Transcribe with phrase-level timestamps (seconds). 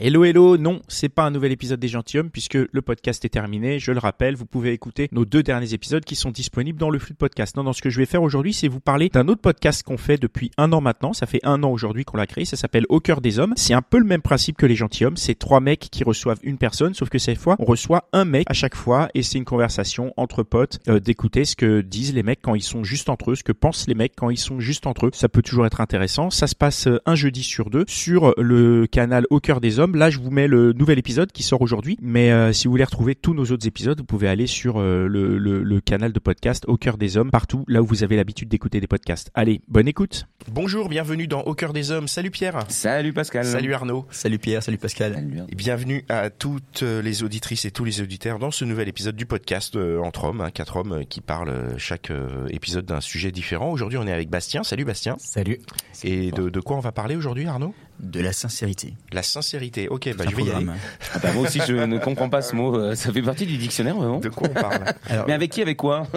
[0.00, 3.80] Hello hello, non, c'est pas un nouvel épisode des gentilshommes puisque le podcast est terminé.
[3.80, 7.00] Je le rappelle, vous pouvez écouter nos deux derniers épisodes qui sont disponibles dans le
[7.00, 7.56] flux de podcast.
[7.56, 9.96] Non, non, ce que je vais faire aujourd'hui, c'est vous parler d'un autre podcast qu'on
[9.96, 11.14] fait depuis un an maintenant.
[11.14, 12.44] Ça fait un an aujourd'hui qu'on l'a créé.
[12.44, 13.54] Ça s'appelle Au cœur des hommes.
[13.56, 15.16] C'est un peu le même principe que les gentilshommes.
[15.16, 18.46] C'est trois mecs qui reçoivent une personne, sauf que cette fois, on reçoit un mec
[18.48, 22.22] à chaque fois et c'est une conversation entre potes euh, d'écouter ce que disent les
[22.22, 24.60] mecs quand ils sont juste entre eux, ce que pensent les mecs quand ils sont
[24.60, 25.10] juste entre eux.
[25.12, 26.30] Ça peut toujours être intéressant.
[26.30, 29.87] Ça se passe euh, un jeudi sur deux sur le canal Au cœur des hommes.
[29.94, 31.96] Là, je vous mets le nouvel épisode qui sort aujourd'hui.
[32.00, 35.06] Mais euh, si vous voulez retrouver tous nos autres épisodes, vous pouvez aller sur euh,
[35.06, 38.16] le, le- le canal de podcast Au cœur des hommes, partout là où vous avez
[38.16, 39.30] l'habitude d'écouter des podcasts.
[39.34, 40.26] Allez, bonne écoute.
[40.50, 42.08] Bonjour, bienvenue dans Au cœur des hommes.
[42.08, 42.64] Salut Pierre.
[42.68, 43.44] Salut Pascal.
[43.44, 44.06] Salut Arnaud.
[44.10, 45.46] Salut Pierre, salut Pascal.
[45.48, 49.26] Et bienvenue à toutes les auditrices et tous les auditeurs dans ce nouvel épisode du
[49.26, 53.00] podcast euh, Entre hommes, hein, quatre hommes euh, qui parlent euh, chaque euh, épisode d'un
[53.00, 53.70] sujet différent.
[53.70, 54.62] Aujourd'hui, on est avec Bastien.
[54.64, 55.16] Salut Bastien.
[55.18, 55.58] Salut.
[56.04, 57.74] Et de, de quoi on va parler aujourd'hui, Arnaud?
[58.00, 58.94] De la sincérité.
[59.12, 59.88] La sincérité.
[59.88, 60.66] Ok, bah, je vais y aller.
[61.14, 62.76] Ah bah, moi aussi je ne comprends pas ce mot.
[62.76, 64.20] euh, Ça fait partie du dictionnaire vraiment.
[64.20, 64.84] De quoi on parle?
[65.08, 66.06] Alors, Mais avec qui, avec quoi?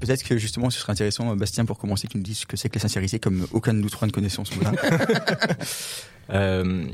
[0.00, 2.56] Peut-être que justement, ce serait intéressant, euh, Bastien, pour commencer, tu nous dises ce que
[2.56, 4.72] c'est que la sincérité, comme aucun de nous trois ne connaissons ce mot-là.
[6.28, 6.84] Euh,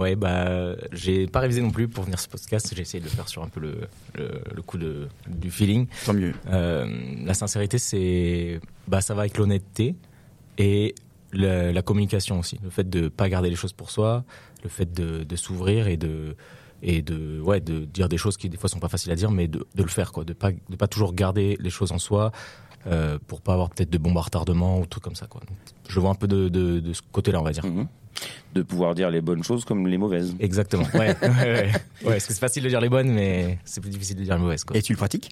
[0.00, 2.72] ouais, bah, j'ai pas révisé non plus pour venir ce podcast.
[2.74, 3.82] J'ai essayé de le faire sur un peu le,
[4.16, 5.86] le, le coup de, du feeling.
[6.04, 6.34] Tant mieux.
[6.50, 6.84] Euh,
[7.24, 9.94] la sincérité, c'est, bah, ça va avec l'honnêteté
[10.58, 10.96] et
[11.32, 12.58] la communication aussi.
[12.62, 14.24] Le fait de pas garder les choses pour soi,
[14.62, 16.36] le fait de, de s'ouvrir et de,
[16.82, 19.30] et de, ouais, de dire des choses qui des fois sont pas faciles à dire,
[19.30, 20.24] mais de, de le faire, quoi.
[20.24, 22.32] De pas, de pas toujours garder les choses en soi.
[22.88, 25.40] Euh, pour pas avoir peut-être de bombes à retardement ou trucs comme ça quoi.
[25.46, 25.56] Donc,
[25.88, 27.64] je vois un peu de, de, de ce côté-là on va dire.
[27.64, 27.86] Mhm.
[28.56, 30.34] De pouvoir dire les bonnes choses comme les mauvaises.
[30.40, 30.82] Exactement.
[30.94, 31.62] Ouais, ouais, ouais.
[31.66, 34.34] ouais parce que c'est facile de dire les bonnes, mais c'est plus difficile de dire
[34.34, 34.64] les mauvaises.
[34.64, 34.76] Quoi.
[34.76, 35.30] Et tu le pratiques?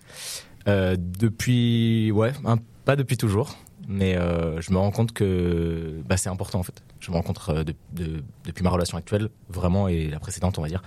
[0.68, 3.56] Euh, depuis, ouais, un- pas depuis toujours,
[3.90, 6.82] mais euh, je me rends compte que bah, c'est important en fait.
[7.00, 10.58] Je me rends compte euh, de- de- depuis ma relation actuelle, vraiment, et la précédente,
[10.58, 10.82] on va dire,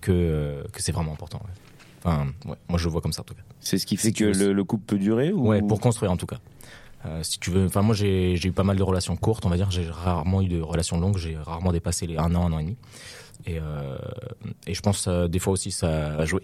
[0.00, 1.38] que, euh, que c'est vraiment important.
[1.44, 1.52] ouais.
[2.04, 3.42] Enfin, ouais, moi je le vois comme ça en tout cas.
[3.60, 5.46] C'est ce qui fait Si que le, le couple peut durer ou...
[5.46, 6.38] Ouais, pour construire en tout cas.
[7.06, 9.48] Euh, si tu veux, enfin moi j'ai j'ai eu pas mal de relations courtes, on
[9.48, 9.70] va dire.
[9.70, 11.16] J'ai rarement eu de relations longues.
[11.18, 12.76] J'ai rarement dépassé les un an, un an et demi.
[13.46, 13.96] Et, euh,
[14.68, 16.42] et je pense euh, des fois aussi ça a joué.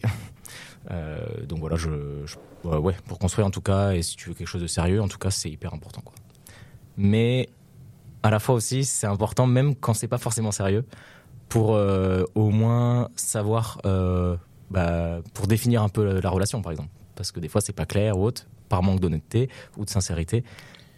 [0.91, 1.89] Euh, donc voilà, je,
[2.27, 2.37] je-
[2.69, 5.03] ouais, ouais, pour construire en tout cas, et si tu veux quelque chose de sérieux,
[5.03, 6.15] en tout cas c'est hyper important quoi.
[6.97, 7.49] Mais
[8.23, 10.85] à la fois aussi c'est important même quand c'est pas forcément sérieux,
[11.49, 14.37] pour euh, au moins savoir, euh,
[14.71, 17.87] bah, pour définir un peu la relation par exemple, parce que des fois c'est pas
[17.87, 20.45] clair ou autre, par manque d'honnêteté ou de sincérité.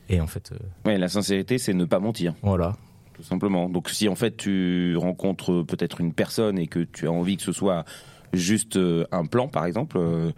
[0.09, 0.53] Et en fait,
[0.85, 2.75] Ouais, la sincérité, c'est ne pas mentir, voilà,
[3.15, 3.69] tout simplement.
[3.69, 7.45] Donc si en fait tu rencontres peut-être une personne et que tu as envie que
[7.45, 7.85] ce soit
[8.33, 10.31] juste euh, un plan, par exemple, euh,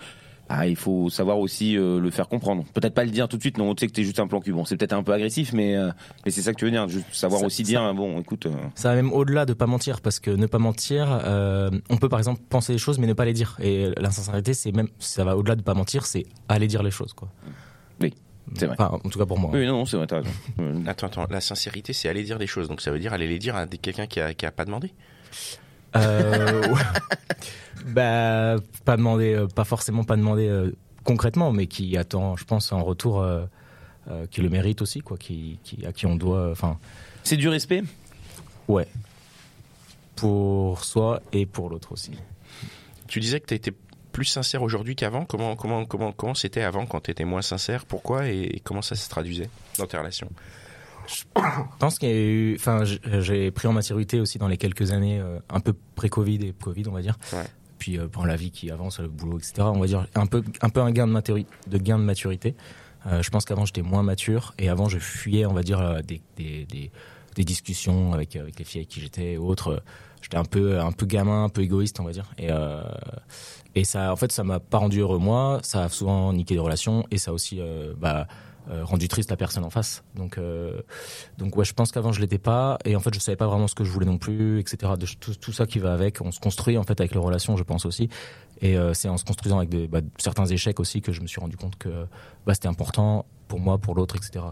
[0.49, 2.65] ah, il faut savoir aussi euh, le faire comprendre.
[2.75, 4.41] Peut-être pas le dire tout de suite, non, tu sais que t'es juste un plan
[4.41, 4.53] cul.
[4.53, 5.91] Bon, c'est peut-être un peu agressif, mais, euh,
[6.27, 8.21] mais c'est ça que tu veux dire, juste savoir Ça- aussi ça- dire, hein, bon,
[8.21, 8.45] écoute...
[8.47, 11.97] euh, Ça va même au-delà de pas mentir, parce que ne pas mentir, euh, on
[11.97, 13.57] peut par exemple penser les choses mais ne pas les dire.
[13.63, 17.15] Et l'insincérité, c'est même, ça va au-delà de pas mentir, c'est aller dire les choses,
[17.15, 17.29] quoi.
[18.03, 18.13] Oui,
[18.55, 18.77] c'est vrai.
[18.79, 19.53] Enfin, en tout cas pour moi.
[19.55, 20.31] Oui, non, non, c'est vrai, t'as raison.
[20.87, 22.69] Attends, attends, la sincérité, c'est aller dire des choses.
[22.69, 24.67] Donc ça veut dire aller les dire à des- quelqu'un qui a, qui a pas
[24.67, 24.93] demandé.
[25.97, 26.63] Euh,
[27.87, 30.71] bah, pas demander, euh, pas forcément pas demander euh,
[31.05, 33.45] concrètement, mais qui attend, je pense, en retour, euh,
[34.11, 36.79] euh, qui le mérite aussi, quoi, qui, qui, à qui on doit, enfin,
[37.25, 37.83] C'est du respect?
[38.69, 38.87] Ouais,
[40.17, 42.13] pour soi et pour l'autre aussi.
[43.09, 43.73] Tu disais que tu étais
[44.13, 45.25] plus sincère aujourd'hui qu'avant.
[45.25, 47.85] Comment comment comment comment c'était avant quand tu étais moins sincère?
[47.87, 50.29] Pourquoi et, et comment ça se traduisait dans tes relations?
[51.07, 51.25] Je
[51.79, 55.21] pense qu'il y a eu, enfin, j'ai pris en maturité aussi dans les quelques années,
[55.21, 57.19] euh, un peu pré-Covid et Covid, on va dire.
[57.33, 57.45] Ouais.
[57.79, 59.55] Puis euh, pour la vie qui avance, le boulot, etc.
[59.63, 62.55] On va dire un peu, un peu un gain de, maturi- de gain de maturité.
[63.07, 66.01] Euh, je pense qu'avant j'étais moins mature et avant je fuyais, on va dire, euh,
[66.03, 66.91] des, des, des,
[67.35, 69.83] des discussions avec, avec les filles avec qui j'étais ou autres.
[70.21, 72.31] J'étais un peu, un peu gamin, un peu égoïste, on va dire.
[72.39, 72.49] Et,
[73.75, 75.59] et ça, en fait, ça m'a pas rendu heureux moi.
[75.65, 77.61] Ça a souvent niqué des relations et ça a aussi,
[77.99, 78.29] bah,
[78.71, 80.05] euh, rendu triste la personne en face.
[80.15, 80.83] Donc, euh,
[81.39, 83.67] donc ouais, je pense qu'avant je l'étais pas et en fait je savais pas vraiment
[83.67, 84.93] ce que je voulais non plus, etc.
[84.99, 87.57] De, tout, tout ça qui va avec, on se construit en fait avec les relations,
[87.57, 88.09] je pense aussi.
[88.61, 91.41] Et euh, c'est en se construisant avec bah, certains échecs aussi que je me suis
[91.41, 92.07] rendu compte que
[92.47, 94.45] bah, c'était important pour moi, pour l'autre, etc.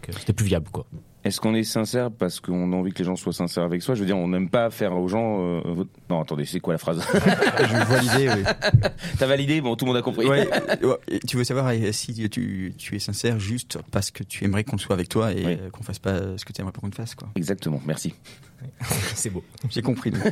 [0.00, 0.84] Que c'était plus viable quoi.
[1.24, 3.94] Est-ce qu'on est sincère parce qu'on a envie que les gens soient sincères avec soi?
[3.94, 5.40] Je veux dire, on n'aime pas faire aux gens.
[5.40, 7.00] euh, votre- Non, attendez, c'est quoi la phrase?
[7.14, 8.42] Je vois l'idée, oui.
[9.18, 9.60] T'as validé?
[9.60, 10.26] Bon, tout le monde a compris.
[10.26, 10.48] Ouais,
[10.82, 14.64] ouais, et tu veux savoir si tu, tu es sincère juste parce que tu aimerais
[14.64, 15.58] qu'on soit avec toi et Oui.
[15.70, 17.28] qu'on fasse pas ce que tu aimerais pas qu'on te fasse, quoi.
[17.36, 17.80] Exactement.
[17.86, 18.14] Merci.
[19.14, 19.44] C'est beau.
[19.70, 20.10] J'ai compris.
[20.10, 20.22] donc.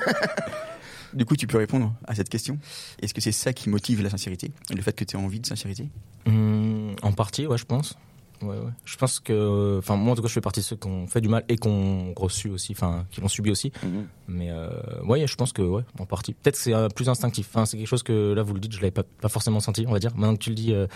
[1.12, 2.58] du coup, tu peux répondre à cette question.
[3.00, 4.50] Est-ce que c'est ça qui motive la sincérité?
[4.75, 5.88] Le fait que tu aies envie de sincérité?
[6.26, 7.96] Hum, en partie, ouais, je pense.
[8.42, 8.72] Ouais, ouais.
[8.84, 11.06] Je pense que, enfin, moi en tout cas, je fais partie de ceux qui ont
[11.06, 13.72] fait du mal et qui ont reçu aussi, enfin, qui l'ont subi aussi.
[13.82, 14.06] Mhm.
[14.28, 14.70] Mais euh,
[15.04, 16.32] ouais, je pense que, ouais, en partie.
[16.32, 17.48] Peut-être que c'est euh, plus instinctif.
[17.50, 19.84] Enfin, c'est quelque chose que là, vous le dites, je l'avais pas, pas forcément senti,
[19.87, 20.14] on va dire.
[20.16, 20.87] Maintenant que tu le dis, euh,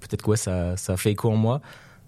[0.00, 1.60] peut-être que ouais, ça, ça fait écho en moi.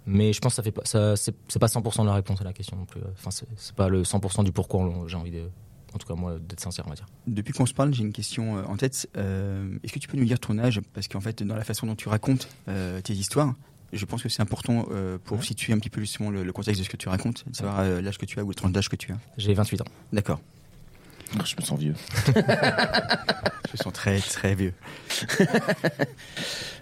[0.06, 2.44] Mais je pense que ça fait pas, ça, c'est, pas 100% de la réponse à
[2.44, 3.00] la question non plus.
[3.14, 5.48] Enfin, c'est, pas le 100% du pourquoi j'ai envie de,
[5.96, 7.06] en tout cas moi, d'être sincère, on va dire.
[7.26, 9.08] Depuis qu'on se parle, j'ai une question euh, en tête.
[9.16, 10.80] Euh, Est-ce que tu peux nous dire ton âge?
[10.92, 13.54] Parce qu'en fait, dans la façon dont tu racontes euh, tes histoires,
[13.92, 16.80] je pense que c'est important euh, pour situer un petit peu justement le, le contexte
[16.80, 18.72] de ce que tu racontes, de savoir euh, l'âge que tu as ou le tranche
[18.72, 19.16] d'âge que tu as.
[19.36, 19.86] J'ai 28 ans.
[20.12, 20.40] D'accord.
[21.38, 21.94] Ah, Je me sens vieux.
[23.72, 24.72] Je sens très très vieux.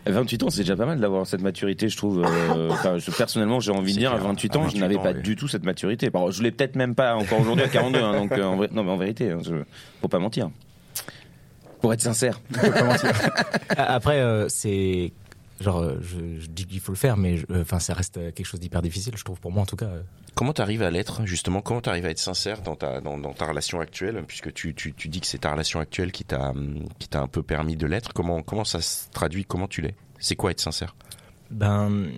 [0.07, 2.23] 28 ans, c'est déjà pas mal d'avoir cette maturité, je trouve.
[2.25, 4.27] euh, je- personnellement, j'ai envie de dire, à clair.
[4.29, 5.23] 28 À ans, je 28 n'avais pas oui.
[5.23, 6.11] du tout cette maturité.
[6.11, 8.69] Bon, je l'ai peut-être même pas encore aujourd'hui à 42, hein, donc euh, en vrai-
[8.71, 9.65] non, mais en vérité, hein, je-
[10.03, 10.51] faut pas mentir.
[11.81, 12.39] Pour être sincère.
[12.59, 15.13] Ah, Après, euh, c'est
[15.65, 18.31] genre, euh, je, je dis qu'il faut le faire, mais euh, enfin, ça reste euh,
[18.31, 19.91] quelque chose d'hyper difficile, je trouve pour moi en tout cas.
[20.35, 21.61] Comment tu arrives à l'être, justement?
[21.61, 24.23] Comment tu arrives à être sincère dans ta, dans, dans ta relation actuelle?
[24.27, 27.21] Puisque tu, tu, tu dis que c'est ta relation actuelle qui t'a hum, qui t'a
[27.21, 28.13] un peu permis de l'être.
[28.13, 29.45] Comment, comment ça se traduit?
[29.45, 29.95] Comment tu l'es?
[30.19, 30.95] C'est quoi être sincère?
[31.51, 32.11] Ben,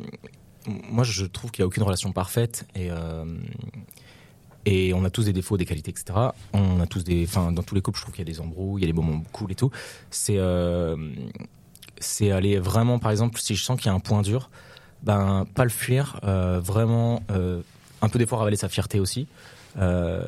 [0.67, 3.25] moi, je trouve qu'il n'y a aucune relation parfaite et euh,
[4.67, 6.19] et on a tous des défauts, des qualités, etc.
[6.53, 8.41] On a tous des, enfin, dans tous les couples, je trouve qu'il y a des
[8.41, 9.71] embrouilles, il y a des moments cool et tout.
[10.11, 10.97] C'est euh,
[11.99, 14.51] c'est aller vraiment, par exemple, si je sens qu'il y a un point dur,
[15.03, 17.61] ben pas le fuir, euh, vraiment euh,
[18.03, 19.27] un peu des fois ravaler sa fierté aussi.
[19.79, 20.23] Euh,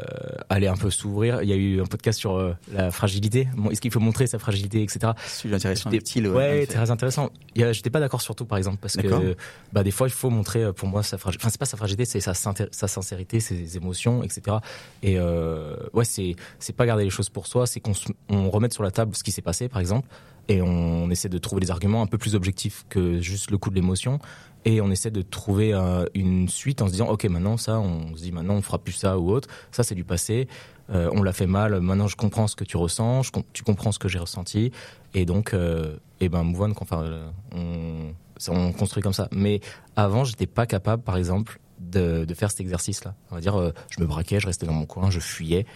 [0.51, 1.43] aller un peu s'ouvrir.
[1.43, 3.49] Il y a eu un podcast sur euh, la fragilité.
[3.57, 5.13] Bon, Est-ce qu'il faut montrer sa fragilité, etc.
[5.27, 7.31] C'est intéressant Thiel, Ouais, très intéressant.
[7.57, 9.37] J'étais pas d'accord surtout, par exemple, parce que
[9.73, 11.45] bah, des fois, il faut montrer euh, pour moi sa fragilité.
[11.45, 14.59] Enfin, c'est pas sa fragilité, c'est sa, sincérité, ses émotions, etc.
[15.03, 17.93] Et euh, ouais, c'est c'est pas garder les choses pour soi, c'est qu'on
[18.29, 20.09] on remette sur la table ce qui s'est passé, par exemple,
[20.49, 23.71] et on essaie de trouver des arguments un peu plus objectifs que juste le coup
[23.71, 24.19] de l'émotion.
[24.65, 28.17] Et on essaie de trouver euh, une suite en se disant, ok, maintenant ça, on
[28.17, 29.38] se dit maintenant on fera plus ça ou autre.
[29.73, 30.49] Ça, c'est du passé.
[30.91, 31.81] Euh, on l'a fait mal.
[31.81, 33.23] Maintenant, je comprends ce que tu ressens.
[33.25, 34.73] Je com- tu comprends ce que j'ai ressenti.
[35.15, 38.11] Et donc, euh, et ben, move on, enfin, euh,
[38.49, 39.29] on, construit comme ça.
[39.33, 39.61] Mais
[39.97, 43.15] avant, j'étais pas capable, par exemple, de, de faire cet exercice-là.
[43.31, 45.67] On va dire, euh, je me braquais, je restais dans mon coin, je fuyais,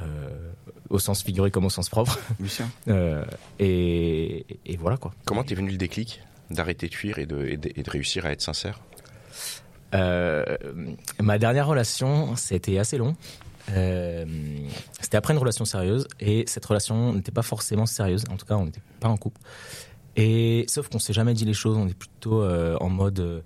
[0.00, 0.52] euh,
[0.88, 2.18] au sens figuré comme au sens propre.
[2.88, 3.24] Euh,
[3.58, 5.12] et, et voilà quoi.
[5.24, 6.20] Comment t'es venu le déclic
[6.50, 8.80] d'arrêter de fuir et de, et de, et de réussir à être sincère?
[9.94, 10.56] Euh,
[11.20, 13.14] ma dernière relation, c'était assez long.
[13.70, 14.24] Euh,
[15.00, 18.24] c'était après une relation sérieuse et cette relation n'était pas forcément sérieuse.
[18.30, 19.40] En tout cas, on n'était pas en couple.
[20.16, 21.76] Et sauf qu'on s'est jamais dit les choses.
[21.76, 23.42] On est plutôt euh, en mode,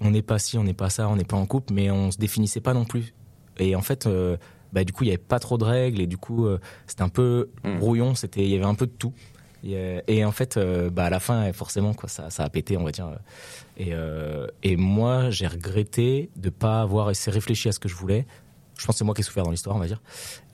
[0.00, 2.10] on n'est pas ci, on n'est pas ça, on n'est pas en couple, mais on
[2.10, 3.14] se définissait pas non plus.
[3.58, 4.08] Et en fait,
[4.72, 6.46] bah, du coup, il y avait pas trop de règles et du coup,
[6.86, 7.78] c'était un peu Mm.
[7.78, 8.14] brouillon.
[8.14, 9.12] C'était, il y avait un peu de tout.
[9.64, 10.58] Et, et en fait,
[10.92, 13.10] bah, à la fin, forcément, quoi, ça, ça a pété, on va dire.
[13.82, 17.96] Et, euh, et moi, j'ai regretté de pas avoir assez réfléchi à ce que je
[17.96, 18.26] voulais.
[18.78, 20.00] Je pense que c'est moi qui ai souffert dans l'histoire, on va dire.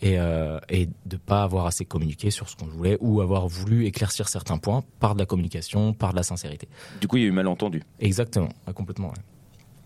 [0.00, 3.84] Et, euh, et de pas avoir assez communiqué sur ce qu'on voulait ou avoir voulu
[3.86, 6.68] éclaircir certains points par de la communication, par de la sincérité.
[7.02, 7.82] Du coup, il y a eu malentendu.
[8.00, 9.08] Exactement, complètement.
[9.08, 9.22] ouais.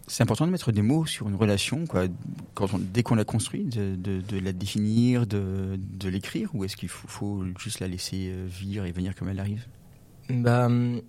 [0.09, 2.05] C'est important de mettre des mots sur une relation, quoi.
[2.55, 6.65] Quand on- dès qu'on l'a construit, de, de- de la définir, de, de l'écrire, ou
[6.65, 9.67] est-ce qu'il faut, faut juste la laisser euh, vivre et venir comme elle arrive?
[10.29, 11.01] Bah, hum,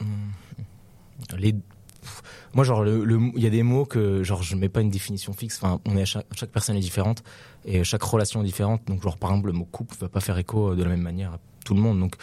[0.00, 0.06] hum,
[2.54, 5.58] moi, genre, il y a des mots que, genre, je mets pas une définition fixe.
[5.62, 7.22] Enfin, on est à chaque, personne est différente
[7.64, 8.82] et chaque relation est différente.
[8.86, 11.34] Donc, genre, par exemple, le mot couple va pas faire écho de la même manière
[11.34, 12.00] à tout le monde.
[12.00, 12.16] Donc,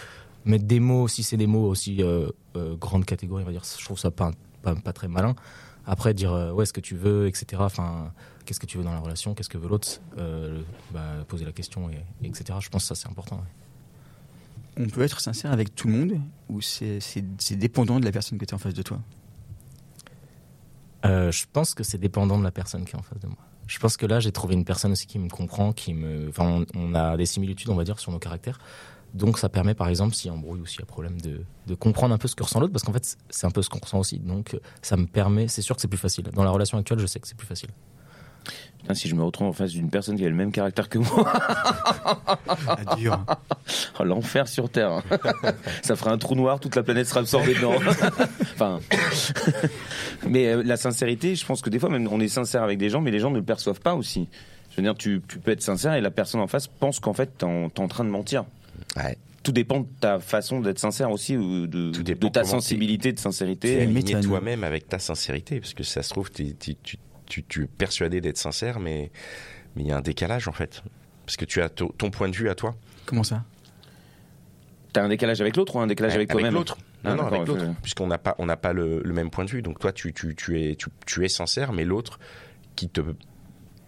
[0.45, 4.93] mettre des mots, si c'est des mots aussi euh, euh, je trouve ça pas, pas,
[4.93, 5.35] très malin.
[5.85, 7.61] Après, dire euh, ouais, ce que tu veux, etc.
[7.65, 8.11] Enfin,
[8.45, 10.61] qu'est-ce que tu veux dans la relation, qu'est-ce que veut l'autre, euh,
[10.91, 12.59] bah, poser la question, et, etc.
[12.61, 13.41] Je pense que ça c'est important.
[14.79, 17.01] On peut être sincère avec tout le monde, ou c'est
[17.51, 18.99] dépendant de la personne que tu es en face de toi?
[21.05, 23.37] Euh, je pense que c'est dépendant de la personne qui est en face de moi.
[23.67, 26.29] Je pense que là, j'ai trouvé une personne aussi qui me comprend, qui me.
[26.29, 28.59] Enfin, on, on a des similitudes, on va dire, sur nos caractères.
[29.13, 31.43] Donc, ça permet, par exemple, s'il y a embrouille ou s'il y a problème, de,
[31.65, 33.69] de comprendre un peu ce que ressent l'autre, parce qu'en fait, c'est un peu ce
[33.69, 34.19] qu'on ressent aussi.
[34.19, 35.47] Donc, ça me permet.
[35.47, 36.25] C'est sûr que c'est plus facile.
[36.33, 37.69] Dans la relation actuelle, je sais que c'est plus facile.
[38.79, 40.97] Putain, si je me retrouve en face d'une personne qui a le même caractère que
[40.99, 41.33] moi,
[42.67, 43.19] Ah, dur.
[43.99, 45.01] oh, l'enfer sur Terre.
[45.81, 47.73] Ça ferait un trou noir, toute la planète sera absorbée dedans.
[48.53, 48.79] enfin,
[50.27, 52.89] mais euh, la sincérité, je pense que des fois, même on est sincère avec des
[52.89, 54.27] gens, mais les gens ne le perçoivent pas aussi.
[54.71, 57.13] Je veux dire, tu, tu peux être sincère et la personne en face pense qu'en
[57.13, 58.45] fait, t'es en, en train de mentir.
[58.95, 59.17] Ouais.
[59.43, 61.91] Tout dépend de ta façon d'être sincère aussi, ou de,
[62.29, 63.85] ta sensibilité, de sincérité.
[64.05, 66.97] ça nous- toi-même avec ta sincérité, parce que ça se trouve, t'es- tu,
[67.27, 69.11] tu, tu es persuadé d'être sincère, mais
[69.75, 70.81] mais il y a un décalage en fait,
[71.25, 73.43] parce que tu as to- ton point de vue à toi, Comment ça?
[74.93, 76.77] T'as un décalage avec l'autre ou un décalage avec, toi-même l'autre.
[77.03, 79.29] Ah, Non, non, avec l'autre, je- puisqu'on n'a pas, on n'a pas le, le même
[79.29, 79.61] point de vue.
[79.61, 82.19] Donc toi, tu, tu, tu es, tu, tu es sincère, mais l'autre
[82.75, 83.01] qui te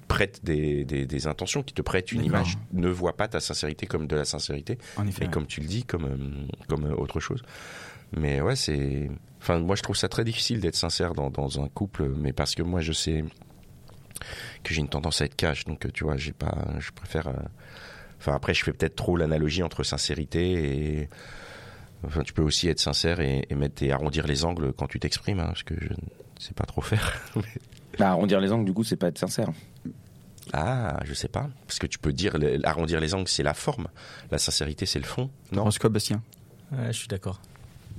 [0.08, 3.86] prête des, des, des intentions, qui te prête une image, ne voit pas ta sincérité
[3.88, 5.24] comme de la sincérité, En effet.
[5.24, 5.32] et ouais.
[5.32, 7.44] comme tu le dis, comme, euh, comme euh, autre chose.
[8.16, 9.10] Mais ouais, c'est.
[9.42, 12.56] Enfin, moi, je trouve ça très difficile d'être sincère dans, dans un couple, mais parce
[12.56, 13.24] que moi, je sais
[14.64, 17.28] que j'ai une tendance à être cash, donc tu vois, j'ai pas, je préfère.
[17.30, 17.34] euh,
[18.20, 21.10] Enfin, après, je fais peut-être trop l'analogie entre sincérité et.
[22.06, 25.00] Enfin, tu peux aussi être sincère et, et mettre et arrondir les angles quand tu
[25.00, 25.96] t'exprimes, hein, parce que je ne
[26.40, 27.22] sais pas trop faire.
[27.98, 29.50] Bah, arrondir les angles, du coup, c'est pas être sincère.
[30.54, 33.88] Ah, je sais pas, parce que tu peux dire arrondir les angles, c'est la forme,
[34.32, 35.30] la sincérité, c'est le fond.
[35.52, 35.62] Non?
[35.62, 36.22] Horoscope, Bastien?
[36.72, 37.42] Ouais, je suis d'accord.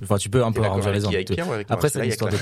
[0.03, 1.23] Enfin, tu peux un peu arranger les angles.
[1.47, 2.37] ou avec Après, c'est que là, une il y a histoire de.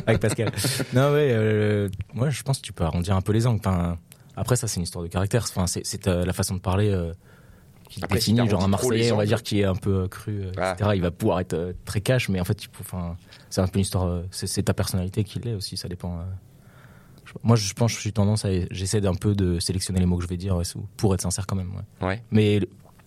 [0.06, 0.52] avec Pascal.
[0.92, 3.60] Non, ouais, euh, moi, je pense que tu peux arrondir un peu les angles.
[3.60, 3.98] Enfin,
[4.36, 5.44] après, ça, c'est une histoire de caractère.
[5.48, 7.12] Enfin, c'est, euh, la façon de parler euh,
[7.88, 8.48] qui te si définit.
[8.48, 10.74] Genre, un Marseillais, on va dire, qui est un peu euh, cru, euh, Ah.
[10.76, 10.90] etc.
[10.96, 13.16] Il va pouvoir être euh, très cash, mais en fait, enfin,
[13.50, 14.04] c'est un peu une histoire.
[14.06, 15.76] euh, c'est, ta personnalité qui l'est aussi.
[15.76, 16.18] Ça dépend.
[16.18, 16.22] euh.
[17.42, 18.48] Moi, je pense que je suis tendance à.
[18.70, 20.60] J'essaie d'un peu de sélectionner les mots que je vais dire
[20.96, 21.70] pour être sincère quand même.
[22.00, 22.06] ouais.
[22.06, 22.22] Ouais.
[22.30, 22.60] Mais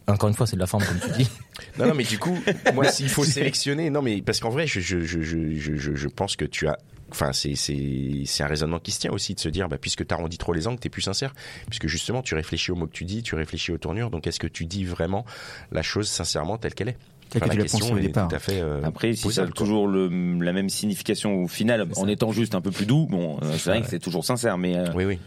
[0.08, 1.30] encore une fois, c'est de la forme, comme tu dis.
[1.80, 2.38] Non, non, mais du coup,
[2.74, 6.36] moi, s'il faut sélectionner, non, mais parce qu'en vrai, je, je, je, je, je, pense
[6.36, 6.78] que tu as.
[7.12, 10.06] Enfin, c'est, c'est, c'est un raisonnement qui se tient aussi de se dire, bah, puisque
[10.06, 11.34] tu arrondis trop les angles, t'es plus sincère.
[11.68, 14.10] Puisque justement, tu réfléchis aux mots que tu dis, tu réfléchis aux tournures.
[14.10, 15.26] Donc, est-ce que tu dis vraiment
[15.72, 16.98] la chose sincèrement telle qu'elle est?
[17.36, 18.28] Enfin, que tu la question au est départ.
[18.30, 18.62] tout à fait.
[18.62, 20.08] euh, Après, si ça a toujours le,
[20.42, 23.70] la même signification au final, en étant juste un peu plus doux, bon, euh, c'est
[23.72, 25.20] vrai que c'est toujours sincère, mais, euh, Oui, oui.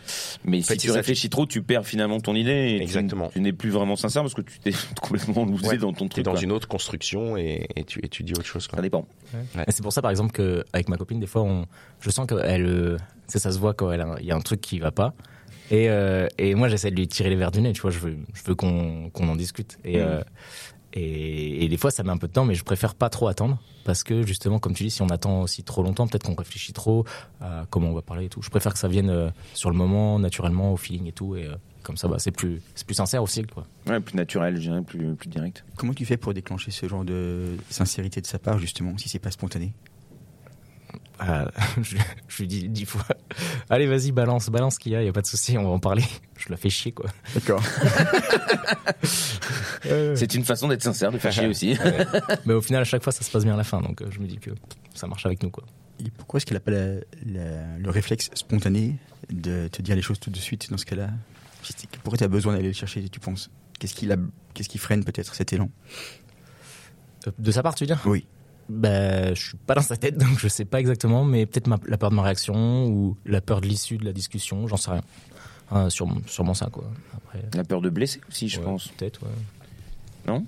[0.45, 3.29] mais fait, si tu ça, réfléchis trop, tu perds finalement ton idée et tu- Exactement.
[3.33, 5.77] tu, n'es plus vraiment sincère parce que tu t'es complètement lousé Ouais.
[5.79, 6.25] dans ton Tu es truc.
[6.25, 6.43] dans quoi.
[6.43, 8.67] une autre construction et, et, tu, et tu dis autre chose.
[8.67, 8.77] Quoi.
[8.79, 9.07] Ça dépend.
[9.69, 11.67] C'est pour ça, par exemple, que avec ma copine, des fois, on,
[12.01, 12.97] je sens qu'elle, euh,
[13.29, 15.13] ça, ça se voit quand elle il y a un truc qui va pas.
[15.71, 17.73] Et, euh, et moi, j'essaie de lui tirer les verres du nez.
[17.73, 19.79] Tu vois, je veux, je veux qu'on qu'on en discute.
[19.85, 20.03] Et, Mhm.
[20.03, 20.23] euh,
[20.93, 23.29] et, et des fois, ça met un peu de temps, mais je préfère pas trop
[23.29, 26.35] attendre parce que justement, comme tu dis, si on attend aussi trop longtemps, peut-être qu'on
[26.35, 27.05] réfléchit trop
[27.41, 28.43] à comment on va parler et tout.
[28.43, 31.37] Je préfère que ça vienne euh, sur le moment, naturellement, au feeling et tout.
[31.37, 33.67] Et euh, comme ça, bah, c'est plus, c'est plus sincère aussi, quoi.
[33.87, 35.65] Ouais, plus naturel, je dirais, plus, plus direct.
[35.77, 39.21] Comment tu fais pour déclencher ce genre de sincérité de sa part, justement, si c'est
[39.21, 39.73] pas spontané?
[41.23, 41.45] Euh,
[41.83, 41.97] je,
[42.29, 43.05] je lui dis dix fois,
[43.69, 45.69] allez vas-y balance, balance ce qu'il y a, y a pas de souci, on va
[45.71, 46.05] en parler.
[46.39, 47.07] Je la fais chier quoi.
[47.35, 47.63] D'accord.
[49.83, 51.77] C'est une façon d'être sincère, de faire chier aussi.
[52.47, 54.07] Mais au final à chaque fois ça se passe bien à la fin, donc euh,
[54.11, 54.51] je me dis que
[54.95, 55.65] ça marche avec nous quoi.
[56.05, 58.97] Et pourquoi est-ce qu'elle n'a pas la- la- le réflexe spontané
[59.31, 61.11] de te dire les choses tout de suite dans ce cas-là?
[62.03, 63.51] Pourquoi tu as besoin d'aller le chercher, tu penses?
[63.79, 64.17] Qu'est-ce qui, la-
[64.55, 65.71] qu'est-ce qui freine peut-être cet élan?
[67.27, 68.01] Euh, De sa part tu veux dire?
[68.07, 68.27] Oui.
[68.71, 71.99] Ben je suis pas dans sa tête donc je sais pas exactement, mais peut-être la
[71.99, 75.03] peur de ma réaction ou la peur de l'issue de la discussion, j'en sais rien.
[75.73, 76.85] Ah, sûrement, sûrement ça quoi.
[77.17, 78.89] Après, La peur de blesser aussi, je ouais, pense.
[78.89, 80.41] Peut-être ouais.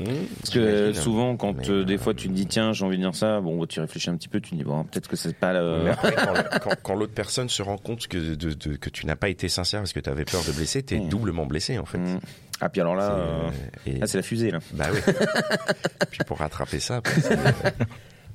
[0.00, 0.04] Mmh,
[0.40, 2.84] Parce que euh, souvent, quand Mais, euh, des euh, fois tu te dis tiens, j'ai
[2.84, 5.08] envie de dire ça, bon, tu réfléchis un petit peu, tu te dis bon, peut-être
[5.08, 5.82] que c'est pas le.
[5.84, 8.88] Mais après, quand, le- quand- quand l'autre personne se rend compte que, de- de- que
[8.88, 11.08] tu n'as pas été sincère parce que tu avais peur de blesser, tu es Mmh.
[11.08, 11.98] doublement blessé en fait.
[11.98, 12.20] Mm.
[12.62, 13.48] Ah, puis alors là, C'est, euh,
[13.92, 14.58] euh, et- là c'est la fusée là.
[14.72, 15.00] bah oui.
[16.10, 17.20] Puis pour rattraper ça, après,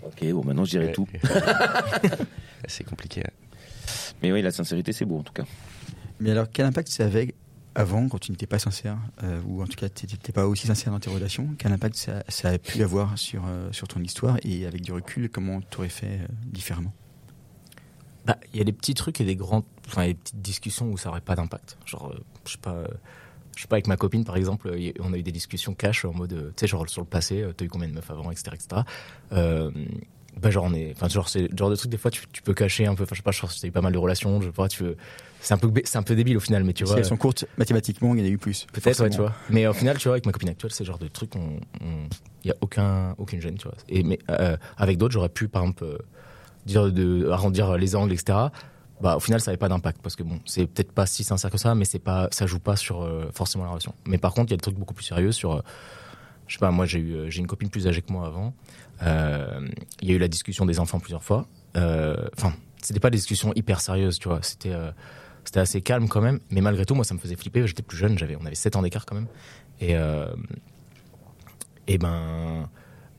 [0.03, 1.07] Ok, bon, maintenant je dirais tout.
[2.67, 3.21] c'est compliqué.
[3.25, 3.31] hein.
[4.23, 5.43] Mais oui, la sincérité, c'est beau en tout cas.
[6.19, 7.33] Mais alors, quel impact ça avait
[7.75, 10.67] avant, quand tu n'étais pas sincère, euh, ou en tout cas tu n'étais pas aussi
[10.67, 14.01] sincère dans tes relations Quel impact ça, ça a pu avoir sur, euh, sur ton
[14.01, 16.93] histoire Et avec du recul, comment tu aurais fait euh, différemment?
[18.25, 20.97] Bah, il y a des petits trucs et des grands, enfin, des petites discussions où
[20.97, 21.77] ça aurait pas d'impact.
[21.85, 22.85] Genre, euh, je sais pas,
[23.55, 26.13] je sais pas, avec ma copine, par exemple, on a eu des discussions cash en
[26.13, 28.81] mode, tu sais, genre sur le passé, t'as eu combien de meufs avant, etc., etc.
[30.35, 32.41] Euh, bah, genre, on est, enfin, genre, c'est genre de truc, des fois, tu, tu
[32.41, 33.93] peux cacher un peu, enfin, je sais pas, je pense que t'as eu pas mal
[33.93, 34.97] de relations, je sais pas, tu veux,
[35.41, 36.99] c'est un peu, c'est un peu débile au final, mais tu Si vois.
[36.99, 38.67] elles sont courtes, mathématiquement, il y en a eu plus.
[38.73, 39.33] Peut-être, ouais, tu vois.
[39.49, 41.59] Mais au final, tu vois, avec ma copine actuelle, c'est le genre de truc, on,
[41.85, 42.07] on-
[42.43, 43.75] y a aucun, aucune gêne, tu vois.
[43.89, 45.97] Et mais euh, avec d'autres, j'aurais pu, par exemple, euh,
[46.65, 48.37] dire de arrondir les angles, etc.
[49.01, 51.51] Bah, au final, ça n'avait pas d'impact parce que bon, c'est peut-être pas si sincère
[51.51, 53.93] que ça, mais c'est pas, ça joue pas sur euh, forcément la relation.
[54.05, 55.59] Mais par contre, il y a des trucs beaucoup plus sérieux sur, euh,
[56.47, 58.53] je sais pas, moi j'ai eu, euh, j'ai une copine plus âgée que moi avant.
[59.03, 59.67] Euh,
[60.01, 61.47] Il y a eu la discussion des enfants plusieurs fois.
[61.75, 64.39] Euh, Enfin, c'était pas des discussions hyper sérieuses, tu vois.
[64.41, 64.73] C'était
[65.43, 67.67] c'était assez calme quand même, mais malgré tout, moi, ça me faisait flipper.
[67.67, 69.27] J'étais plus jeune, j'avais, on avait 7 ans d'écart quand même.
[69.79, 69.95] Et,
[71.87, 72.67] et ben,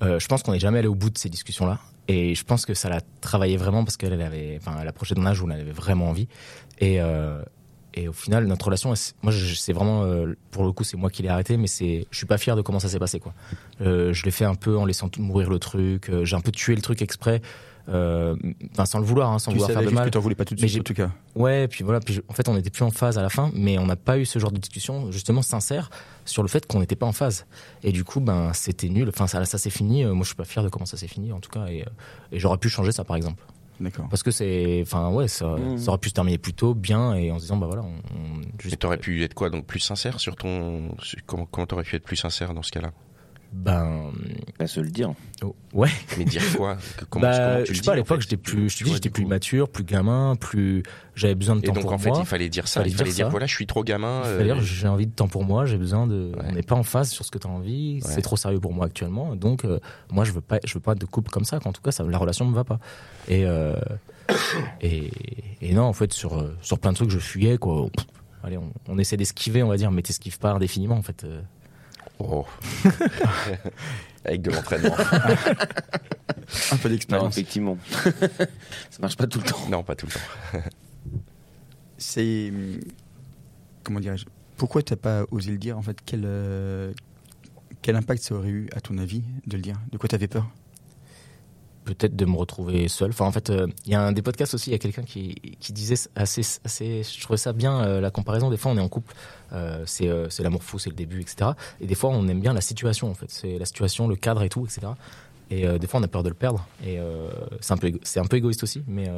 [0.00, 1.78] je pense qu'on n'est jamais allé au bout de ces discussions-là.
[2.09, 5.26] Et je pense que ça l'a travaillé vraiment parce qu'elle avait, enfin, elle approchait d'un
[5.26, 6.26] âge où elle avait vraiment envie.
[6.80, 7.00] Et,
[7.97, 11.23] et au final, notre relation, moi, c'est vraiment, euh, pour le coup, c'est moi qui
[11.23, 13.33] l'ai arrêté, mais c'est, je suis pas fier de comment ça s'est passé, quoi.
[13.81, 16.11] Euh, je l'ai fait un peu en laissant mourir le truc.
[16.11, 17.41] euh, j'ai un peu tué le truc exprès,
[17.88, 18.35] euh,
[18.85, 20.05] sans le vouloir, hein, sans Tu vouloir faire de mal.
[20.07, 21.11] que t'en voulais pas tout de suite, en tout cas.
[21.37, 23.50] Ouais, puis voilà, puis je- en fait, on n'était plus en phase à la fin,
[23.55, 25.88] mais on n'a pas eu ce genre de discussion justement sincère
[26.25, 27.47] sur le fait qu'on n'était pas en phase.
[27.85, 29.09] Et du coup, ben, c'était nul.
[29.09, 30.05] Enfin, ça, ça s'est fini.
[30.05, 31.85] Moi, je suis pas fier de comment ça s'est fini, en tout cas, et,
[32.33, 33.43] et j'aurais pu changer ça, par exemple,
[33.80, 34.09] D'accord.
[34.09, 35.76] parce que c'est, enfin, ouais, ça, Mhm.
[35.78, 37.88] ça aurait pu se terminer plus tôt, bien, et en se disant, bah voilà, on,
[38.16, 40.90] on- juste- Et t'aurais pu être quoi donc plus sincère sur ton
[41.26, 42.92] comment t'aurais pu être plus sincère dans ce cas-là?
[43.53, 44.12] Ben,
[44.59, 45.12] Pas se le dire.
[45.43, 45.88] oh, ouais.
[46.19, 48.69] Mais dire quoi Que- comment, bah, comment tu je sais pas, à l'époque, j'étais plus,
[48.71, 49.29] je te dis, j'étais plus coup.
[49.29, 50.83] mature, plus gamin, plus,
[51.15, 52.19] j'avais besoin de Et temps donc pour en fait, moi.
[52.21, 52.81] il fallait dire ça.
[52.81, 53.31] Fallait il fallait dire dire ça.
[53.31, 54.23] voilà, je suis trop gamin.
[54.25, 56.33] euh, C'est-à-dire, j'ai envie de temps pour moi, j'ai besoin de.
[56.37, 56.45] Ouais.
[56.49, 58.11] On n'est pas en phase sur ce que tu as envie, Ouais.
[58.11, 59.35] c'est trop sérieux pour moi actuellement.
[59.37, 59.79] Donc, euh,
[60.11, 61.59] moi, je veux pas, je veux pas de couple comme ça.
[61.65, 62.79] En tout cas, ça, la relation me va pas.
[63.29, 63.75] Et, euh,
[64.81, 65.11] et,
[65.61, 67.88] et non, en fait, sur, euh, sur plein de trucs, je fuyais, quoi.
[67.97, 68.07] Pff,
[68.45, 71.25] Allez, on, on essaie d'esquiver, on va dire, mais t'esquives pas indéfiniment, en fait.
[72.18, 72.46] Oh.
[74.25, 74.96] Avec de l'entraînement.
[76.73, 77.35] Un peu Non, d'expérience.
[77.35, 77.78] effectivement.
[78.90, 79.68] ça marche pas tout le temps.
[79.70, 80.68] non, pas tout le temps.
[81.99, 82.50] C'est.
[82.50, 82.80] hum,
[83.82, 84.25] Comment dirais-je
[84.56, 86.92] Pourquoi t'as pas osé le dire en fait quel, euh,
[87.82, 89.76] quel impact ça aurait eu, à ton avis, de le dire?
[89.92, 90.49] De quoi t'avais peur?
[91.87, 93.11] Peut-être de me retrouver seul.
[93.11, 95.05] Enfin, en fait, euh, il y a un des podcasts aussi, il y a quelqu'un
[95.05, 95.40] qui,
[95.71, 98.50] disait assez, assez, je trouvais ça bien, euh, la comparaison.
[98.50, 99.14] Des fois, on est en couple,
[99.52, 101.52] euh, c'est l'amour fou, c'est le début, etc.
[101.81, 103.31] Et des fois, on aime bien la situation, en fait.
[103.31, 104.88] C'est la situation, le cadre et tout, etc.
[105.49, 106.66] Et des fois, on a peur de le perdre.
[106.85, 106.99] Et
[107.61, 109.09] c'est un, peu un peu égoïste aussi, mais,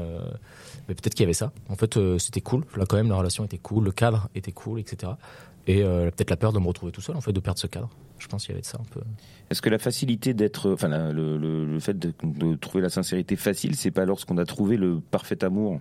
[0.86, 1.52] peut-être qu'il y avait ça.
[1.70, 2.64] En fait, c'était cool.
[2.76, 5.12] Là, quand même, la relation était cool, le cadre était cool, etc.
[5.68, 7.66] Et euh, peut-être la peur de me retrouver tout seul, en fait, de perdre ce
[7.68, 7.90] cadre.
[8.18, 9.00] Je pense qu'il y avait de ça un peu.
[9.50, 12.88] Est-ce que la facilité d'être, enfin, la- le, le- le fait de, de trouver la
[12.88, 15.80] sincérité facile, c'est pas lorsqu'on a trouvé le parfait amour?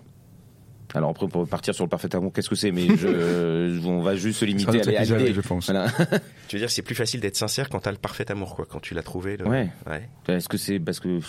[0.94, 2.72] Alors après, pour partir sur le parfait amour, qu'est-ce que c'est?
[2.72, 5.34] Mais je, on va juste se limiter à l'idée.
[5.34, 5.66] je pense.
[5.72, 5.88] Voilà.
[6.48, 8.80] Tu veux dire, c'est plus facile d'être sincère quand t'as le parfait amour, quoi, quand
[8.80, 9.36] tu l'as trouvé.
[9.38, 9.70] le- Ouais.
[9.90, 10.10] ouais.
[10.30, 11.20] Est-ce que c'est parce que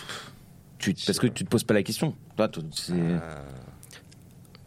[0.78, 2.14] tu, parce que tu te poses pas la question?
[2.36, 3.42] Toi, toi, c'est- Ah.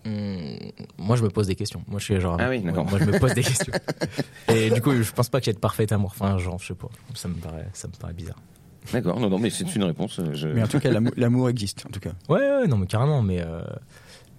[0.06, 0.58] Hum,
[0.98, 1.84] moi, je me pose des questions.
[1.88, 2.38] Moi, je suis genre.
[2.40, 2.86] Ah oui, d'accord.
[2.90, 3.74] Moi, je me pose des questions.
[4.48, 6.12] Et du coup, je pense pas qu'il y ait de parfait amour.
[6.16, 6.90] Enfin, genre, je sais pas.
[7.14, 8.38] Ça me paraît, ça me paraît bizarre.
[8.92, 10.18] D'accord, non, non, mais c'est une réponse.
[10.20, 10.48] euh, Je...
[10.48, 12.14] Mais en tout cas, l'amour- existe, en tout cas.
[12.30, 13.22] Ouais, ouais, non, mais carrément.
[13.22, 13.62] Mais euh,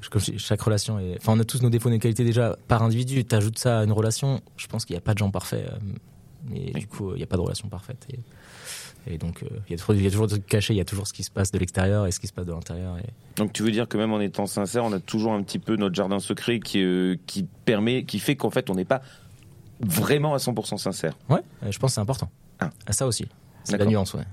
[0.00, 1.16] je- comme je dis, chaque relation est.
[1.20, 3.24] Enfin, on a tous nos défauts, nos qualités déjà par individu.
[3.24, 4.40] T'ajoutes ça à une relation.
[4.56, 5.64] Je pense qu'il n'y a pas de gens parfaits.
[5.68, 5.76] euh,
[6.50, 8.04] Mais du coup, il n'y a pas de relation parfaite.
[8.12, 8.18] Et,
[9.06, 10.74] et donc, euh, il y, a toujours- il y a toujours des trucs cachés.
[10.74, 12.46] Il y a toujours ce qui se passe de l'extérieur et ce qui se passe
[12.46, 12.96] de l'intérieur.
[12.98, 13.04] Et...
[13.36, 15.76] Donc tu veux dire que même en étant sincère, on a toujours un petit peu
[15.76, 19.02] notre jardin secret qui, euh, qui permet, qui fait qu'en fait on n'est pas
[19.80, 21.16] vraiment à 100% sincère.
[21.28, 22.30] Ouais, euh, je pense que c'est important.
[22.60, 22.70] Ah.
[22.86, 23.26] Ah, ça aussi.
[23.64, 24.24] C'est la nuance, ouais.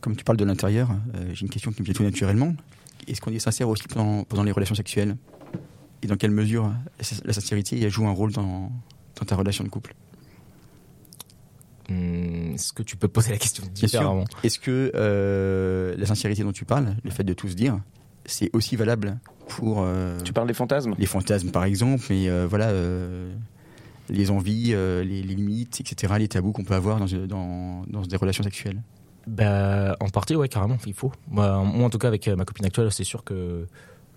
[0.00, 2.54] Comme tu parles de l'intérieur, euh, j'ai une question qui me vient tout naturellement.
[3.06, 5.16] Est-ce qu'on est sincère aussi pendant, pendant les relations sexuelles?
[6.02, 8.72] Et dans quelle mesure la la sincérité elle joue un rôle dans,
[9.16, 9.94] dans ta relation de couple?
[11.90, 16.52] Hum, Est-ce que tu peux poser la question différemment Est-ce que euh, la sincérité dont
[16.52, 17.80] tu parles, le fait de tout se dire,
[18.24, 22.46] c'est aussi valable pour euh, Tu parles des fantasmes les fantasmes par exemple, mais euh,
[22.48, 23.34] voilà, euh,
[24.08, 28.02] les envies, euh, les, les limites, etc., les tabous qu'on peut avoir dans, dans, dans
[28.02, 28.80] des relations sexuelles
[29.26, 31.12] Bah, en partie, ouais, carrément, il faut.
[31.28, 33.66] Moi, moi, en tout cas, avec ma copine actuelle, c'est sûr que,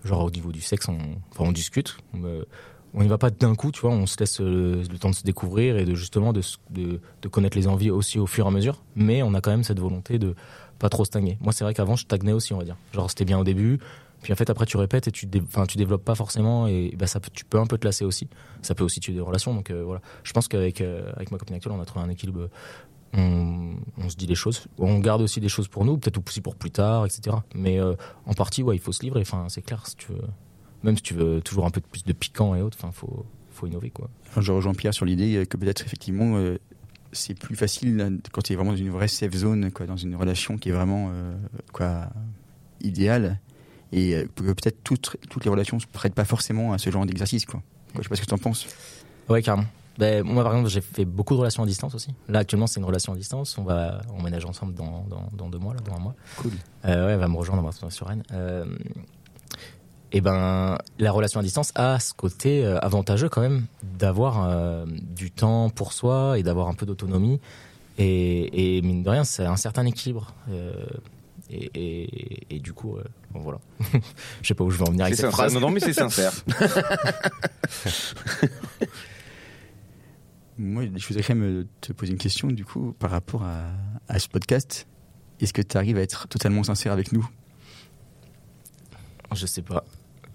[0.04, 0.98] genre, au niveau du sexe, on,
[1.32, 1.96] enfin, on discute.
[2.12, 2.44] On,
[2.94, 5.14] on n'y va pas d'un coup, tu vois, on se laisse euh, le temps de
[5.14, 8.50] se découvrir et de justement de, de, connaître les envies aussi au fur et à
[8.52, 8.82] mesure.
[8.94, 10.36] Mais on a quand même cette volonté de
[10.78, 11.36] pas trop stagner.
[11.40, 12.76] Moi, c'est vrai qu'avant, je stagnais aussi, on va dire.
[12.92, 13.80] Genre, c'était bien au début.
[14.22, 17.06] Puis en fait, après, tu répètes et tu, dé- tu développes pas forcément et bah,
[17.06, 18.28] ça peut, tu peux un peu te lasser aussi.
[18.62, 19.52] Ça peut aussi tuer des relations.
[19.52, 20.00] Donc euh, voilà.
[20.22, 22.48] Je pense qu'avec euh, avec ma copine actuelle, on a trouvé un équilibre.
[23.16, 24.66] On, se dit les choses.
[24.78, 27.36] On garde aussi des choses pour nous, peut-être aussi pour plus tard, etc.
[27.54, 29.20] Mais en partie, ouais, il faut se livrer.
[29.20, 29.86] Enfin, c'est clair.
[29.86, 30.18] Si tu veux,
[30.84, 33.66] même si tu veux toujours un peu plus de piquant et autres, enfin, faut, faut
[33.66, 34.08] innover, quoi.
[34.36, 36.58] Je rejoins Pierre sur l'idée euh, que peut-être effectivement euh,
[37.12, 40.14] c'est plus facile quand tu es vraiment dans une vraie safe zone, quoi, dans une
[40.14, 41.34] relation qui est vraiment euh,
[41.72, 42.08] quoi,
[42.80, 43.40] idéale.
[43.92, 46.90] Et euh, que peut-être toutes, toutes les relations ne se prêtent pas forcément à ce
[46.90, 47.46] genre d'exercice.
[47.46, 47.62] Quoi.
[47.92, 48.66] Quoi, je sais pas ce que tu en penses.
[49.28, 49.66] Ouais, carrément.
[49.98, 52.08] Ben, moi, par exemple, j'ai fait beaucoup de relations à distance aussi.
[52.28, 53.56] Là, actuellement, c'est une relation à distance.
[53.56, 56.16] On va emménager ensemble dans, dans, dans deux mois, là, dans un mois.
[56.36, 56.50] Cool.
[56.84, 58.24] Euh, ouais, elle va me rejoindre on va sur Rennes.
[58.32, 58.64] Euh,
[60.14, 63.66] et ben, la relation à distance a ce côté euh, avantageux quand même
[63.98, 67.40] d'avoir euh, du temps pour soi et d'avoir un peu d'autonomie.
[67.98, 70.32] Et, et mine de rien, c'est un certain équilibre.
[70.50, 70.72] Euh,
[71.50, 73.58] et, et, et du coup, euh, Bon, voilà.
[74.42, 75.50] Je sais pas où je vais en venir avec C'est cette sincère.
[75.50, 75.54] phrase.
[75.54, 76.32] Non, non, mais c'est sincère.
[80.56, 83.64] Moi, je voudrais quand même te poser une question, du coup, par rapport à,
[84.08, 84.86] à ce podcast.
[85.40, 87.28] Est-ce que tu arrives à être totalement sincère avec nous?
[89.34, 89.82] Je sais pas.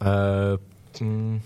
[0.03, 0.57] Euh,
[1.01, 1.38] hmm,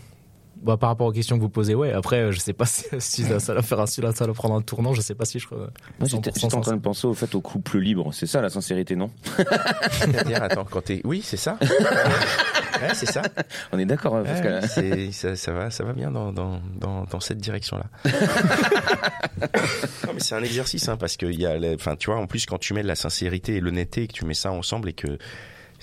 [0.64, 1.92] bah, par rapport aux questions que vous posez, ouais.
[1.92, 4.34] Après, euh, je sais pas si, si ça, ça va faire un, si ça va
[4.34, 4.94] prendre un tournant.
[4.94, 5.48] Je sais pas si je.
[5.50, 5.68] Moi,
[6.04, 8.14] j'étais 100% j'étais en train de penser au fait au couple libre.
[8.14, 9.12] C'est ça la sincérité, non
[9.92, 11.02] C'est-à-dire, attends, quand t'es.
[11.04, 11.58] Oui, c'est ça.
[12.82, 13.22] Ouais, c'est ça.
[13.72, 17.04] On est d'accord, hein, parce Ouais, ça, ça va, ça va bien dans, dans, dans,
[17.04, 17.86] dans cette direction-là.
[20.06, 22.28] non, mais c'est un exercice, hein, parce que il y a, enfin, tu vois, en
[22.28, 24.90] plus, quand tu mets de la sincérité et l'honnêteté et que tu mets ça ensemble
[24.90, 25.18] et que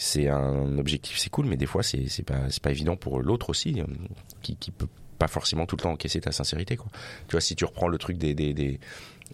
[0.01, 3.21] c'est un objectif, c'est cool, mais des fois, c'est, c'est pas, c'est pas évident pour
[3.21, 3.85] l'autre aussi, euh,
[4.41, 6.89] qui, qui peut pas forcément tout le temps encaisser ta sincérité, quoi.
[7.29, 8.81] Tu vois, si tu reprends le truc des, des, des,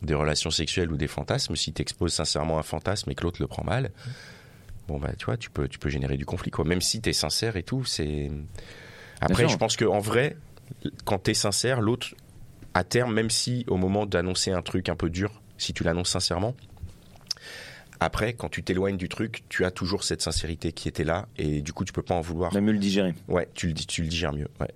[0.02, 3.40] des relations sexuelles ou des fantasmes, si tu exposes sincèrement un fantasme et que l'autre
[3.40, 3.92] le prend mal,
[4.88, 6.64] bon, bah, tu vois, tu peux, tu peux générer du conflit, quoi.
[6.64, 8.32] Même si t'es sincère et tout, c'est.
[9.20, 9.50] Après, sûr.
[9.50, 10.36] je pense qu'en vrai,
[11.04, 12.08] quand t'es sincère, l'autre,
[12.74, 16.10] à terme, même si au moment d'annoncer un truc un peu dur, si tu l'annonces
[16.10, 16.56] sincèrement,
[18.00, 21.60] après, quand tu t'éloignes du truc, tu as toujours cette sincérité qui était là, et
[21.62, 22.54] du coup, tu peux pas en vouloir.
[22.56, 23.14] A mieux le digérer.
[23.28, 24.48] Ouais, tu le, dis- tu le digères mieux.
[24.60, 24.68] Ouais.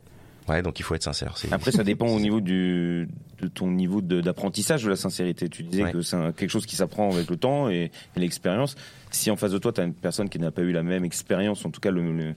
[0.48, 1.34] Ouais, donc il faut être sincère.
[1.52, 3.08] Après, ça dépend au niveau du,
[3.40, 5.48] de ton niveau d'apprentissage de la sincérité.
[5.48, 5.92] Tu disais Ouais.
[5.92, 8.74] que c'est quelque chose qui s'apprend avec le temps et, et l'expérience.
[9.12, 11.04] Si en face de toi, tu as une personne qui n'a pas eu la même
[11.04, 12.34] expérience, en tout cas le, le-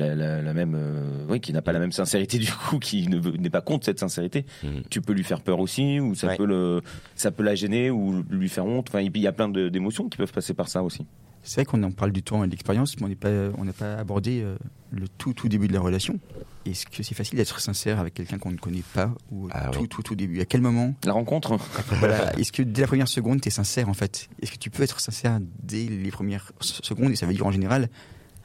[0.00, 3.06] la, la- la même, euh, oui, qui n'a pas la même sincérité du coup, qui
[3.08, 4.82] ne veut- n'est pas contre cette sincérité, Mhm.
[4.90, 6.36] tu peux lui faire peur aussi, ou ça Ouais.
[6.36, 6.82] peut le,
[7.14, 8.88] ça peut la gêner ou lui faire honte.
[8.88, 11.06] Enfin, il y a plein d'émotions qui peuvent passer par ça aussi.
[11.42, 13.64] C'est vrai qu'on en parle du temps et de l'expérience, mais on n'est pas, on
[13.64, 14.56] n'a pas abordé euh,
[14.92, 16.18] le tout, tout début de la relation.
[16.66, 19.68] Est-ce que c'est facile d'être sincère avec quelqu'un qu'on ne connaît pas ou au Ah
[19.72, 19.88] tout, oui.
[19.88, 20.40] tout, tout début?
[20.42, 20.94] À quel moment?
[21.06, 21.56] La rencontre,
[21.98, 24.28] voilà, Est-ce que dès la première seconde, tu es sincère en fait?
[24.42, 27.46] Est-ce que tu peux être sincère dès les premières se- secondes Et ça veut dire
[27.46, 27.88] en général?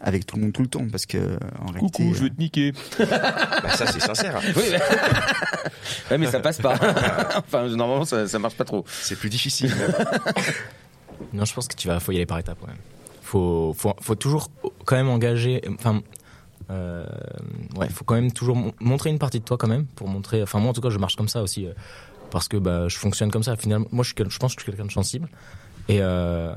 [0.01, 2.73] Avec tout le monde tout le temps parce que en réalité, euh, te niquer.
[2.99, 4.39] Bah, ça, c'est sincère.
[4.55, 4.79] Oui, mais...
[6.11, 6.75] ouais, mais ça passe pas.
[7.37, 8.83] enfin, normalement, ça, ça marche pas trop.
[8.87, 9.71] C'est plus difficile.
[11.33, 12.61] Non, je pense que tu vas, faut y aller par étapes.
[12.63, 12.73] Ouais.
[13.21, 14.49] Faut, faut, faut toujours
[14.85, 15.61] quand même engager.
[15.79, 16.01] Enfin,
[16.69, 17.05] euh,
[17.77, 20.43] ouais, faut quand même toujours mon- montrer une partie de toi quand même pour montrer.
[20.43, 21.73] Enfin, moi en tout cas, je marche comme ça aussi euh,
[22.31, 23.55] parce que bah, je fonctionne comme ça.
[23.55, 25.27] Finalement, moi, je, suis je pense que je suis quelqu'un de sensible.
[25.87, 26.53] Et, euh,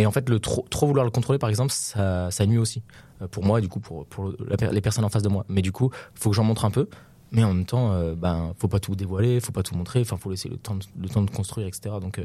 [0.00, 2.82] et en fait, le trop, trop vouloir le contrôler, par exemple, ça, nuit aussi
[3.20, 4.32] euh, pour moi, du coup, pour, pour
[4.72, 5.44] les personnes en face de moi.
[5.48, 6.88] Mais du coup, faut que j'en montre un peu.
[7.32, 10.00] Mais en même temps, euh, ben, faut pas tout dévoiler, faut pas tout montrer.
[10.00, 11.94] Enfin, faut laisser le temps, de, le temps de construire, etc.
[12.00, 12.24] Donc, euh,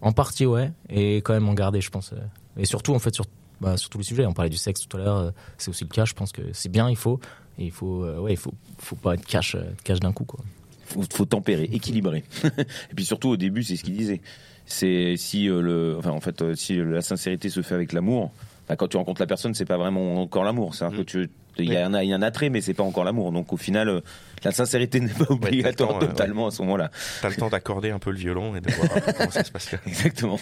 [0.00, 2.12] en partie, ouais, et quand même en garder, je pense.
[2.12, 2.18] euh.
[2.56, 3.24] Et surtout, en fait, sur,
[3.60, 4.26] bah, sur tous les sujets.
[4.26, 6.04] On parlait du sexe tout à l'heure, c'est aussi le cas.
[6.04, 7.18] Je pense que c'est bien, il faut.
[7.58, 10.40] Il faut, ouais, il faut, faut pas être cash, cash d'un coup, quoi.
[10.86, 12.24] faut tempérer, équilibrer.
[12.44, 14.20] et puis surtout au début, c'est ce qu'il disait.
[14.66, 18.32] C'est si euh, le, enfin en fait, euh, si la sincérité se fait avec l'amour,
[18.68, 20.74] bah, quand tu rencontres la personne, c'est pas vraiment encore l'amour.
[20.74, 21.04] C'est-à-dire Mm.
[21.04, 23.04] que tu, il y a un, il y a un attrait, mais c'est pas encore
[23.04, 23.30] l'amour.
[23.30, 24.00] Donc au final, euh,
[24.42, 26.90] la sincérité n'est pas obligatoire temps, totalement à ce moment-là.
[27.20, 29.74] T'as le temps d'accorder un peu le violon et de voir comment ça se passe.
[29.86, 30.38] Exactement.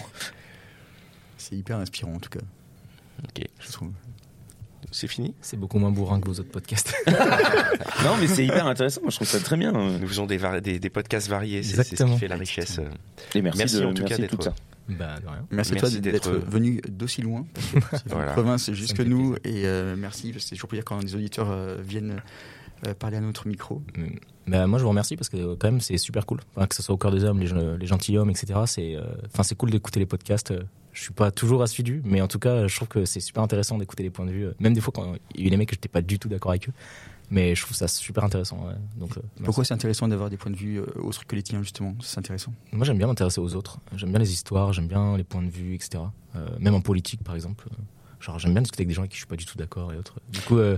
[1.37, 2.39] c'est hyper inspirant en tout cas.
[3.25, 3.45] Ok.
[3.59, 3.91] Je trouve.
[4.93, 6.93] C'est fini C'est beaucoup moins bourrin que vos autres podcasts.
[7.07, 9.01] non, mais c'est hyper intéressant.
[9.01, 9.71] Moi, je trouve ça très bien.
[9.73, 12.79] Nous faisons des, des, des podcasts variés, c'est c'est ce qui fait la richesse.
[12.79, 12.87] euh.
[13.35, 14.53] Et merci, Merci de, en tout cas merci d'être- ça.
[14.89, 15.45] bah, rien.
[15.51, 17.45] Merci, à Merci toi d'être- d'être venu d'aussi loin.
[18.05, 18.33] Voilà.
[18.33, 19.35] province jusque nous.
[19.43, 22.21] Et euh, merci, parce que c'est toujours plaisir quand des auditeurs euh, viennent
[22.87, 23.81] euh, parler à notre micro.
[23.97, 24.05] Mm.
[24.45, 26.39] Bah, moi, je vous remercie parce que euh, quand même, c'est super cool.
[26.55, 28.59] Enfin, que ce soit au cœur des hommes, les, gen- les gentilshommes, etc.
[28.67, 29.03] C'est, euh,
[29.33, 30.53] enfin, c'est cool d'écouter les podcasts.
[30.93, 33.77] Je suis pas toujours assidu, mais en tout cas, je trouve que c'est super intéressant
[33.79, 34.45] d'écouter les points de vue.
[34.45, 36.19] euh, Même des fois, quand il y a eu des mecs que j'étais pas du
[36.19, 36.73] tout d'accord avec eux,
[37.31, 38.67] mais je trouve ça super intéressant.
[38.67, 38.75] ouais.
[38.97, 39.21] Donc, euh.
[39.43, 41.95] Pourquoi c'est intéressant d'avoir des points de vue euh, autres que les tiens, justement?
[42.01, 42.53] C'est intéressant.
[42.71, 43.79] Moi, j'aime bien m'intéresser aux autres.
[43.95, 46.03] J'aime bien les histoires, j'aime bien les points de vue, etc.
[46.35, 47.67] Euh, même en politique, par exemple.
[48.19, 49.91] Genre, j'aime bien discuter avec des gens avec qui je suis pas du tout d'accord
[49.93, 50.19] et autres.
[50.29, 50.77] Du coup, euh,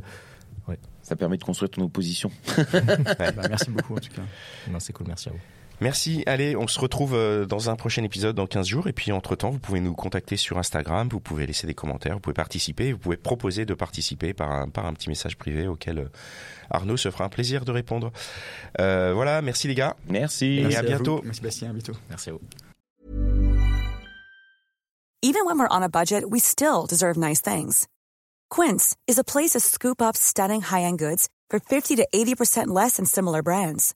[1.02, 2.32] Ça permet de construire ton opposition.
[2.72, 4.22] Bah, merci beaucoup en tout cas.
[4.72, 5.08] non, c'est cool.
[5.08, 5.40] Merci à vous.
[5.82, 6.24] Merci.
[6.26, 8.88] Allez, on se retrouve euh, dans un prochain épisode dans 15 jours.
[8.88, 12.20] Et puis, entre-temps, vous pouvez nous contacter sur Instagram, vous pouvez laisser des commentaires, vous
[12.20, 16.00] pouvez participer, vous pouvez proposer de participer par un, par un petit message privé auquel
[16.00, 16.10] euh,
[16.70, 18.12] Arnaud se fera un plaisir de répondre.
[18.80, 19.96] Euh, voilà, merci les gars.
[20.08, 20.60] Merci.
[20.60, 21.22] Et Merci à bientôt.
[21.24, 21.94] Merci Bastien, à bientôt.
[22.10, 22.42] Merci à vous.
[25.22, 27.88] Even when we're on a budget, we still deserve nice things.
[28.52, 32.98] Quince is a place to scoop up stunning high-end goods for 50 to 80% less
[32.98, 33.96] than similar brands.